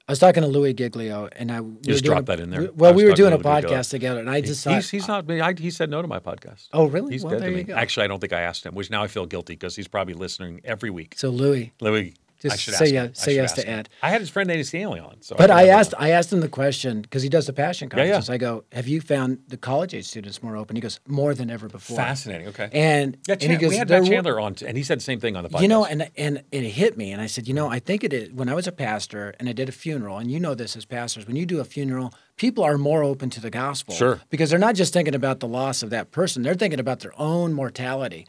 [0.10, 2.49] I was talking to Louis Giglio, and I we Just doing drop a- that in
[2.49, 2.71] there.
[2.73, 3.77] well, we were doing a Louis Giglio.
[3.79, 5.29] podcast together, and I just he's, thought, he's not.
[5.29, 6.69] Uh, I, he said no to my podcast.
[6.71, 7.12] Oh, really?
[7.13, 7.63] He's Well, there to me.
[7.63, 7.75] go.
[7.75, 10.13] Actually, I don't think I asked him, which now I feel guilty because he's probably
[10.13, 11.15] listening every week.
[11.17, 11.73] so Louis.
[11.81, 13.12] Louis, Just should say ask yes- him.
[13.12, 13.67] I say yes to.
[13.69, 13.89] Ed.
[14.04, 15.17] I had his friend Andy Stanley on.
[15.21, 15.93] So But I remember asked.
[15.97, 18.04] I asked him the question because he does the passion Yeah, yeah.
[18.12, 18.30] conference.
[18.30, 21.50] I go, "Have you found the college age students more open?" He goes, "More than
[21.50, 22.47] ever before." Fascinating.
[22.50, 22.69] Okay.
[22.71, 25.04] And yeah, and he goes, we had "They're- Matt Chandler on, and he said the
[25.04, 25.62] same thing on the podcast.
[25.62, 28.13] You know, and and it hit me, and I said, you know, I think it
[28.13, 28.32] is.
[28.32, 30.86] When I was a pastor and I did a funeral, and you know this as
[30.86, 34.21] pastors, when you do a funeral, people are more open to the gospel, Sure.
[34.30, 37.19] because they're not just thinking about the loss of that person; they're thinking about their
[37.19, 38.28] own mortality.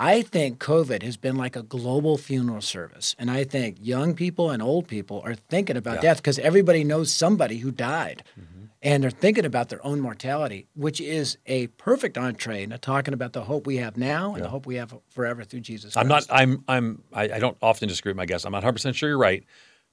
[0.00, 4.50] I think COVID has been like a global funeral service, and I think young people
[4.50, 8.24] and old people are thinking about death because everybody knows somebody who died.
[8.38, 8.64] Mm-hmm.
[8.82, 13.32] And they're thinking about their own mortality, which is a perfect entree into talking about
[13.32, 15.96] the hope we have now and the hope we have forever through Jesus.
[15.96, 16.26] I'm not.
[16.28, 16.62] I'm.
[16.68, 17.02] I'm.
[17.10, 18.44] I, I don't often disagree with my guests.
[18.44, 19.42] I'm not 100 percent sure you're right,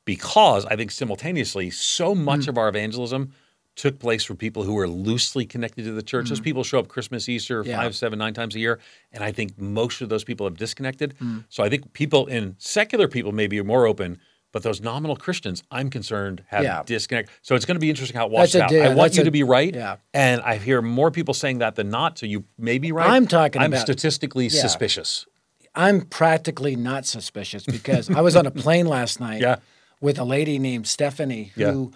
[0.04, 2.50] because I think simultaneously, so much Hmm.
[2.50, 3.32] of our evangelism
[3.82, 6.30] took place for people who are loosely connected to the church.
[6.30, 7.64] Those people show up Christmas, Easter.
[7.66, 7.78] Yeah.
[7.78, 8.80] five, seven, nine times a year,
[9.12, 11.16] and I think most of those people have disconnected.
[11.18, 11.40] Hmm.
[11.50, 14.20] So I think people in secular people maybe are more open.
[14.54, 16.84] But those nominal Christians, I'm concerned, have Yeah.
[16.86, 17.30] disconnect.
[17.42, 18.72] So it's going to be interesting how it washes out.
[18.76, 19.96] I want you a- to be right, yeah.
[20.14, 22.20] and I hear more people saying that than not.
[22.20, 23.10] So you may be right.
[23.10, 24.62] I'm talking I'm about- statistically Yeah.
[24.62, 25.26] suspicious.
[25.74, 29.56] I'm practically not suspicious because I was on a plane last night Yeah.
[30.02, 31.94] with a lady named Stephanie who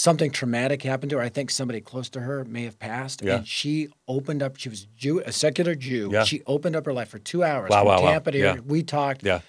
[0.00, 1.22] something traumatic happened to her.
[1.22, 3.22] I think somebody close to her may have passed.
[3.22, 3.36] Yeah.
[3.36, 6.10] And she opened up, she was Jew, a secular Jew.
[6.12, 6.24] Yeah.
[6.24, 7.70] She opened up her life for two hours.
[7.70, 8.10] Wow, wow, wow.
[8.10, 8.56] Tampa to Yeah.
[8.64, 9.22] We talked.
[9.24, 9.40] Yeah.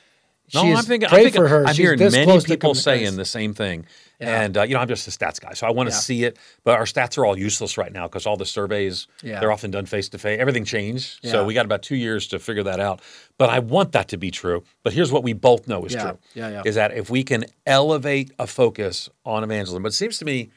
[0.54, 1.10] No, is- I'm thinking.
[1.10, 1.62] pray I'm thinking, for her.
[1.66, 3.86] I'm She's hearing many people saying the same thing,
[4.20, 4.42] Yeah.
[4.42, 6.00] and uh, you know, I'm just a stats guy, so I want to Yeah.
[6.00, 6.38] see it.
[6.64, 9.40] But our stats are all useless right now because all the surveys Yeah.
[9.40, 10.40] they're often done face to face.
[10.40, 13.02] Everything changed, so we got about two years to figure that out.
[13.38, 14.64] But I want that to be true.
[14.84, 16.62] But here's what we both know is true: Yeah, yeah.
[16.66, 20.50] is that if we can elevate a focus on evangelism, but it seems to me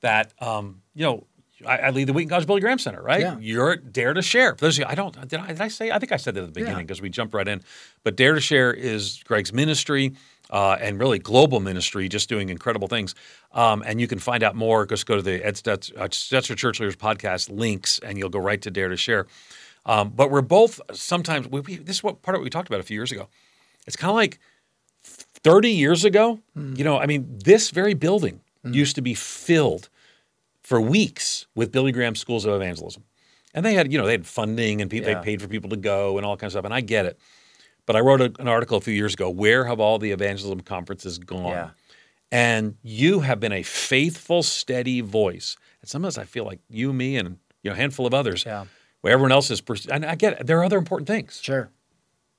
[0.00, 1.26] that um, you know.
[1.66, 3.20] I, I lead the Wheaton College Billy Graham Center, right?
[3.20, 3.36] Yeah.
[3.38, 4.54] You're dare to share.
[4.54, 5.90] For those of you, I don't did I, did I say?
[5.90, 6.82] I think I said that at the beginning Yeah.
[6.82, 7.62] because we jumped right in.
[8.02, 10.14] But dare to share is Greg's ministry.
[10.50, 13.14] uh, and really global ministry, just doing incredible things.
[13.52, 14.84] Um, and you can find out more.
[14.84, 18.38] Just go to the Ed Stetzer, uh, Stetzer Church Leaders podcast links, and you'll go
[18.38, 19.26] right to Dare to Share.
[19.86, 21.48] Um, but we're both sometimes.
[21.48, 23.28] We, we, this is what part of what we talked about a few years ago.
[23.86, 24.38] It's kind of like
[25.02, 26.40] 30 years ago.
[26.54, 26.74] Hmm.
[26.76, 29.88] You know, I mean, this very building used to be filled
[30.64, 33.04] for weeks with Billy Graham schools of evangelism.
[33.54, 35.20] And they had, you know, they had funding and people, Yeah.
[35.20, 36.64] they paid for people to go and all kinds of stuff.
[36.64, 37.18] And I get it.
[37.86, 39.30] But I wrote a, an article a few years ago.
[39.30, 41.50] Where have all the evangelism conferences gone?
[41.52, 41.70] Yeah.
[42.32, 45.56] And you have been a faithful, steady voice.
[45.82, 48.64] And sometimes I feel like you, me, and you know, a handful of others, Yeah.
[49.02, 49.60] where everyone else is.
[49.60, 50.46] Pers- and I get it.
[50.46, 51.38] There are other important things.
[51.42, 51.70] Sure.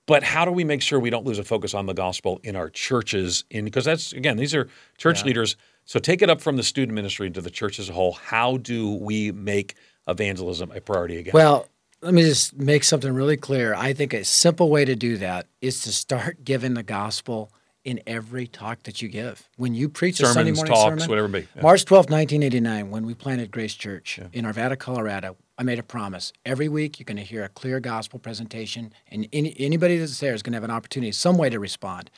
[0.07, 2.55] But how do we make sure we don't lose a focus on the gospel in
[2.55, 3.43] our churches?
[3.49, 5.55] In because that's again, these are church leaders.
[5.85, 8.13] So take it up from the student ministry to the church as a whole.
[8.13, 9.75] How do we make
[10.07, 11.31] evangelism a priority again?
[11.33, 11.67] Well,
[12.01, 13.73] let me just make something really clear.
[13.73, 17.51] I think a simple way to do that is to start giving the gospel
[17.83, 19.47] in every talk that you give.
[19.57, 21.47] When you preach a Sunday Sermons, morning talks, sermon, whatever it be.
[21.55, 21.61] Yeah.
[21.61, 26.33] March 12, 1989, when we planted Grace Church in Arvada, Colorado, I made a promise.
[26.45, 30.33] Every week you're going to hear a clear gospel presentation, and any, anybody that's there
[30.33, 32.09] is going to have an opportunity, some way to respond.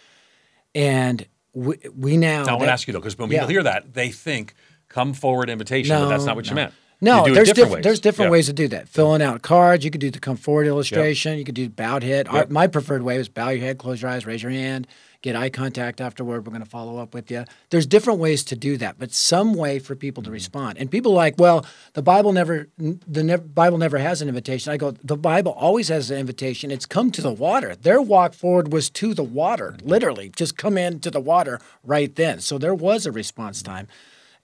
[0.74, 2.44] And we, we now.
[2.44, 3.40] now I want to ask you though, because when Yeah.
[3.40, 4.54] people hear that, they think
[4.90, 6.74] come forward invitation, but that's not what you meant.
[7.00, 7.84] No, You do it there's different ways.
[7.84, 8.32] there's different Yeah.
[8.32, 8.90] ways to do that.
[8.90, 12.28] Filling out cards, you could do the come forward illustration, you could do bowed head.
[12.28, 14.88] Our- my preferred way was bow your head, close your eyes, raise your hand,
[15.22, 16.46] get eye contact afterward.
[16.48, 17.46] We're going to follow up with you.
[17.70, 20.30] There's different ways to do that, but some way for people Mm-hmm.
[20.32, 20.78] to respond.
[20.80, 24.74] And people are like, well, the Bible never the ne- Bible never has an invitation.
[24.74, 26.72] I go, the Bible always has an invitation.
[26.72, 27.76] It's come to the water.
[27.76, 32.40] Their walk forward was to the water, literally, just come into the water right then.
[32.40, 33.88] So there was a response time.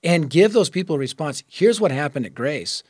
[0.03, 1.43] And give those people a response.
[1.47, 2.83] Here's what happened at Grace.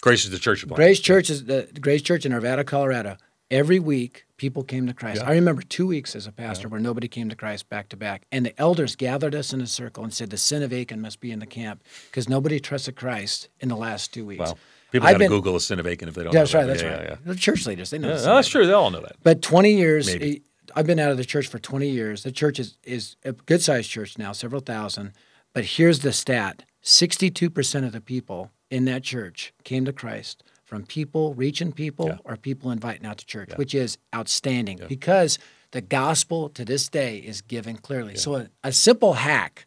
[0.00, 3.16] Grace is the church of Grace Church is the Grace Church in Arvada, Colorado.
[3.50, 5.22] Every week, people came to Christ.
[5.22, 8.24] I remember two weeks as a pastor where nobody came to Christ back to back,
[8.30, 11.20] and the elders gathered us in a circle and said, "The sin of Achan must
[11.20, 14.58] be in the camp because nobody trusted Christ in the last two weeks." Wow.
[14.92, 16.66] People got to Google the sin of Achan if they don't That's know right.
[16.66, 16.72] that.
[16.72, 17.02] That's yeah, right.
[17.02, 17.16] Yeah, yeah.
[17.24, 17.90] They're church leaders.
[17.90, 18.08] They know.
[18.08, 18.66] Yeah, the no, sin that's true.
[18.66, 19.16] They all know that.
[19.22, 20.42] But 20 years, Maybe.
[20.74, 22.22] I've been out of the church for 20 years.
[22.22, 25.12] The church is, is a good sized church now, several thousand.
[25.54, 30.84] But here's the stat 62% of the people in that church came to Christ from
[30.84, 32.16] people reaching people Yeah.
[32.24, 35.38] or people inviting out to church, which is outstanding because
[35.70, 38.16] the gospel to this day is given clearly.
[38.16, 39.66] So a, a simple hack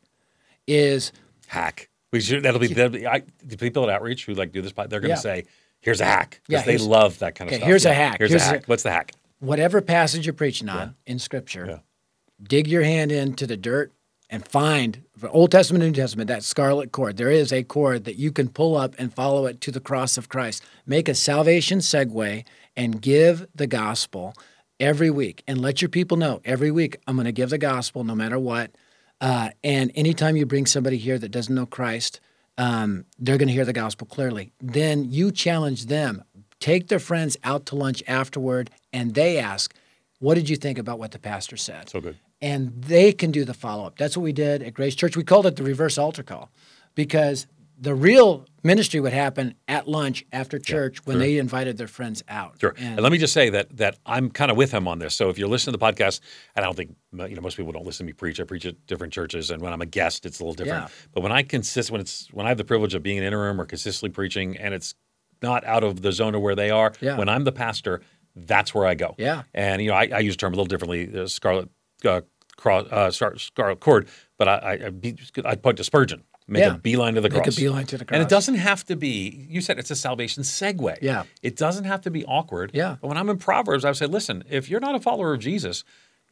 [0.67, 1.11] is
[1.47, 1.89] hack.
[2.11, 4.73] We should, that'll be, that'll be I, the people at Outreach who like do this.
[4.73, 5.15] They're going to Yeah.
[5.15, 5.45] say,
[5.79, 7.67] "Here's a hack," Yeah, because they love that kind of okay, stuff.
[7.67, 8.17] here's a hack.
[8.19, 8.65] Here's, Here's a a- hack.
[8.65, 9.11] What's the hack?
[9.39, 11.77] whatever passage you're preaching on in Scripture, Yeah.
[12.43, 13.91] dig your hand into the dirt
[14.31, 17.17] and find for Old Testament and New Testament that scarlet cord.
[17.17, 20.17] There is a cord that you can pull up and follow it to the cross
[20.17, 20.63] of Christ.
[20.87, 24.33] Make a salvation segue and give the gospel
[24.79, 28.03] every week, and let your people know every week I'm going to give the gospel
[28.03, 28.71] no matter what.
[29.19, 32.19] Uh, and anytime you bring somebody here that doesn't know Christ,
[32.57, 34.53] um, they're going to hear the gospel clearly.
[34.59, 36.23] Then you challenge them.
[36.59, 39.75] Take their friends out to lunch afterward, and they ask,
[40.19, 42.17] "What did you think about what the pastor said?" So good.
[42.41, 43.97] And they can do the follow up.
[43.97, 45.15] That's what we did at Grace Church.
[45.17, 46.49] We called it the reverse altar call
[46.95, 47.47] because
[47.79, 52.57] the real ministry would happen at lunch after church when they invited their friends out.
[52.61, 52.75] Sure.
[52.77, 55.15] And- And, let me just say that that I'm kind of with him on this.
[55.15, 56.19] So if you're listening to the podcast,
[56.55, 58.39] and I don't think you know most people don't listen to me preach.
[58.39, 60.83] I preach at different churches, and when I'm a guest, it's a little different.
[60.83, 60.89] Yeah.
[61.11, 63.59] But when I consist, when it's when I have the privilege of being an interim
[63.59, 64.93] or consistently preaching, and it's
[65.41, 67.17] not out of the zone of where they are, Yeah.
[67.17, 68.01] when I'm the pastor,
[68.35, 69.15] that's where I go.
[69.17, 69.41] Yeah.
[69.55, 71.67] And you know, I, I use the term a little differently, uh, scarlet
[72.05, 72.21] uh,
[72.61, 75.13] cross, uh, scar- scarlet cord, but I I, I, be,
[75.63, 76.23] point to Spurgeon.
[76.47, 76.75] Make Yeah.
[76.75, 77.45] a beeline to the cross.
[77.47, 78.15] Make a beeline to the cross.
[78.15, 79.45] And it doesn't have to be.
[79.49, 80.97] You said it's a salvation segue.
[81.01, 81.23] Yeah.
[81.41, 82.71] It doesn't have to be awkward.
[82.73, 82.97] Yeah.
[82.99, 85.39] But when I'm in Proverbs, I would say, listen, if you're not a follower of
[85.39, 85.83] Jesus,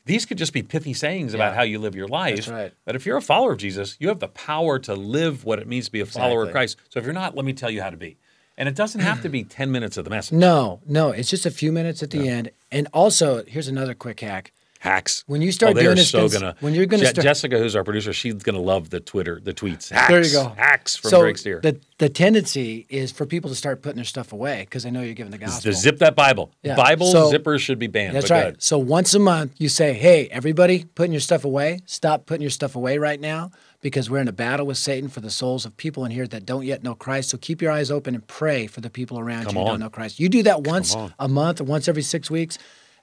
[0.05, 1.55] these could just be pithy sayings about Yeah.
[1.55, 2.35] how you live your life.
[2.35, 2.73] That's right.
[2.85, 5.67] But if you're a follower of Jesus, you have the power to live what it
[5.67, 6.77] means to be a follower of Christ.
[6.89, 8.17] So if you're not, let me tell you how to be.
[8.57, 10.37] And it doesn't have to be 10 minutes of the message.
[10.37, 12.51] no, no, it's just a few minutes at the end.
[12.71, 14.51] And also, here's another quick hack.
[14.79, 15.25] Hacks.
[15.27, 16.55] When you start oh, doing this, so cons- gonna.
[16.61, 19.53] when you're gonna Je- start- Jessica, who's our producer, she's gonna love the Twitter, the
[19.53, 19.89] tweets.
[19.89, 20.07] Hacks.
[20.07, 20.53] There you go.
[20.55, 21.59] Hacks from so Greg Stier.
[21.61, 25.01] the the tendency is for people to start putting their stuff away because they know
[25.01, 25.69] you're giving the gospel.
[25.69, 26.53] To zip that Bible.
[26.63, 26.77] Yeah.
[26.77, 28.15] Bible So- zippers should be banned.
[28.15, 28.55] That's right.
[28.63, 31.81] So once a month, you say, "Hey, everybody, putting your stuff away.
[31.85, 35.19] Stop putting your stuff away right now because we're in a battle with Satan for
[35.19, 37.31] the souls of people in here that don't yet know Christ.
[37.31, 39.79] So keep your eyes open and pray for the people around Come you who don't
[39.81, 40.21] know Christ.
[40.21, 42.57] You do that once a month or once every six weeks.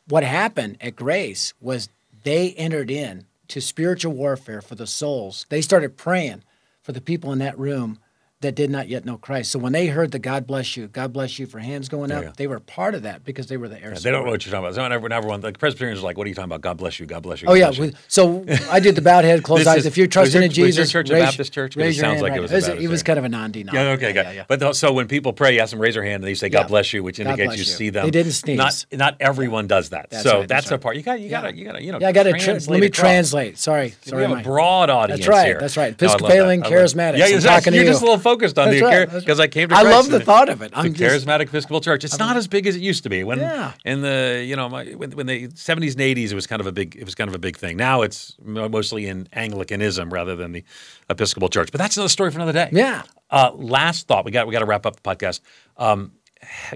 [0.09, 1.89] What happened at Grace was
[2.23, 5.47] they entered in to spiritual warfare for the souls.
[5.49, 6.45] They started praying
[6.83, 7.99] for the people in that room
[8.47, 9.51] that did not yet know Christ.
[9.51, 12.23] So when they heard the God bless you, God bless you for hands going up,
[12.25, 12.33] yeah.
[12.37, 14.03] they were part of that because they were the heirs.
[14.03, 14.75] They don't know what you're talking about.
[14.77, 16.61] So whenever, whenever one, like Presbyterians are like, "What are you talking about?
[16.61, 17.07] God bless you.
[17.07, 17.71] God bless you." Oh yeah.
[17.71, 19.79] you." we- So I did the bowed head, closed eyes.
[19.81, 21.77] is- if you're trusting your- in was your Jesus, church a raise, Baptist church?
[21.77, 23.19] it raise your sounds hand like it was a It was, Baptist it was kind
[23.19, 23.73] of a non-denom.
[23.73, 24.45] Yeah, okay, yeah, got yeah, yeah.
[24.49, 26.49] But th- so when people pray, you ask them raise their hand, and they say
[26.49, 26.67] "God Yeah.
[26.69, 27.65] bless you," which indicates you you.
[27.65, 28.05] see them.
[28.07, 28.57] They didn't sneeze.
[28.57, 30.11] Not not everyone does that.
[30.11, 31.21] That's so right, that's that's the part you got.
[31.21, 31.99] You got to you got to you know.
[32.01, 32.31] Yeah, I got to
[32.71, 33.59] let me translate.
[33.59, 34.27] Sorry, We sorry.
[34.27, 35.59] have a broad audience That's right.
[35.59, 36.01] That's right.
[36.01, 36.27] No, I love that.
[36.29, 37.19] Episcopalian, charismatic.
[37.19, 37.27] Yeah.
[37.27, 39.45] You're just a little focused on That's the right, because right.
[39.45, 40.73] I came to I Christ love the thought of it.
[40.73, 42.05] The I'm just- charismatic Episcopal Church.
[42.05, 43.25] It's not as big as it used to be.
[43.25, 43.73] When Yeah.
[43.85, 46.67] in the you know my, when, when the 70s and 80s, it was kind of
[46.67, 47.77] a big it was kind of a big thing.
[47.77, 50.65] Now it's mostly in Anglicanism rather than the
[51.11, 51.71] Episcopal Church.
[51.73, 52.69] But that's another story for another day.
[52.73, 53.03] Yeah.
[53.31, 54.25] Uh, last thought.
[54.25, 55.41] We got we got to wrap up the podcast.
[55.77, 56.13] Um,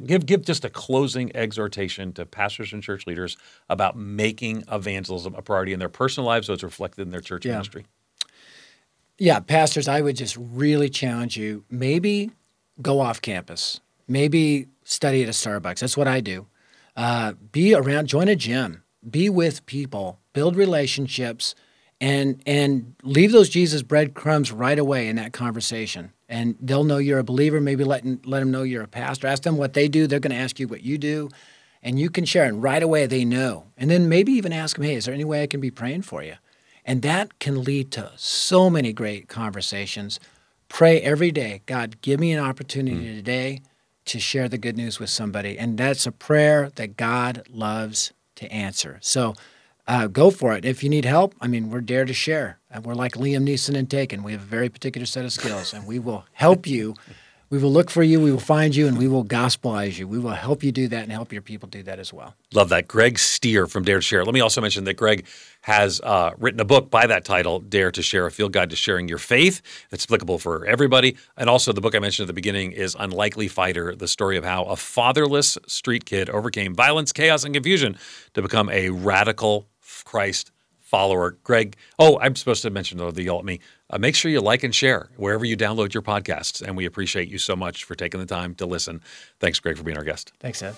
[0.04, 3.36] give give just a closing exhortation to pastors and church leaders
[3.68, 7.44] about making evangelism a priority in their personal lives, so it's reflected in their church
[7.44, 7.52] Yeah.
[7.52, 7.84] ministry.
[9.20, 11.62] Yeah, pastors, I would just really challenge you.
[11.68, 12.30] Maybe
[12.80, 13.82] go off campus.
[14.08, 15.80] Maybe study at a Starbucks.
[15.80, 16.46] That's what I do.
[16.96, 21.54] Uh, be around, join a gym, be with people, build relationships,
[22.00, 26.14] and and leave those Jesus breadcrumbs right away in that conversation.
[26.26, 27.60] And they'll know you're a believer.
[27.60, 29.26] Maybe let let them know you're a pastor.
[29.26, 30.06] Ask them what they do.
[30.06, 31.28] They're going to ask you what you do,
[31.82, 32.44] and you can share.
[32.44, 33.66] And right away they know.
[33.76, 36.02] And then maybe even ask them, "Hey, is there any way I can be praying
[36.02, 36.36] for you?"
[36.84, 40.18] And that can lead to so many great conversations.
[40.68, 43.60] Pray every day, God, give me an opportunity today
[44.06, 45.58] to share the good news with somebody.
[45.58, 48.98] And that's a prayer that God loves to answer.
[49.02, 49.34] So
[49.86, 50.64] uh, go for it.
[50.64, 52.58] If you need help, I mean, we're dare to share.
[52.70, 54.22] And we're like Liam Neeson and Taken.
[54.22, 56.94] We have a very particular set of skills, and we will help you.
[57.50, 60.06] We will look for you, we will find you, and we will gospelize you.
[60.06, 62.36] We will help you do that and help your people do that as well.
[62.54, 62.86] Love that.
[62.86, 64.24] Greg Stier from Dare to Share.
[64.24, 65.26] Let me also mention that Greg
[65.62, 68.76] has uh, written a book by that title, Dare to Share, a field guide to
[68.76, 69.62] sharing your faith.
[69.90, 71.16] That's applicable for everybody.
[71.36, 74.44] And also, the book I mentioned at the beginning is Unlikely Fighter, the story of
[74.44, 77.98] how a fatherless street kid overcame violence, chaos, and confusion
[78.34, 79.66] to become a radical
[80.04, 80.52] Christ
[80.90, 81.38] follower.
[81.44, 83.60] Greg, oh, I'm supposed to mention though, the yell at me.
[83.88, 86.60] Uh, make sure you like and share wherever you download your podcasts.
[86.60, 89.00] And we appreciate you so much for taking the time to listen.
[89.38, 90.32] Thanks, Greg, for being our guest.
[90.40, 90.74] Thanks, Ed.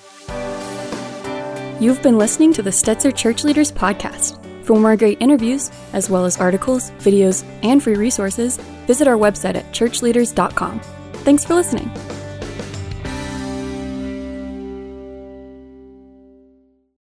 [1.81, 4.38] You've been listening to the Stetzer Church Leaders Podcast.
[4.64, 9.57] For more great interviews, as well as articles, videos, and free resources, visit our website
[9.57, 10.81] at churchleaders.com.
[11.25, 11.90] Thanks for listening.